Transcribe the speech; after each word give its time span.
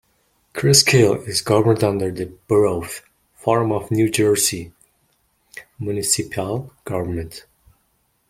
Cresskill 0.55 1.27
is 1.27 1.41
governed 1.41 1.83
under 1.83 2.09
the 2.09 2.25
Borough 2.47 2.87
form 3.35 3.71
of 3.71 3.91
New 3.91 4.09
Jersey 4.09 4.73
municipal 5.77 6.73
government. 6.85 7.45